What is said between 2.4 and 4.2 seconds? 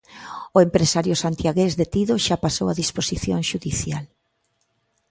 pasou a disposición xudicial.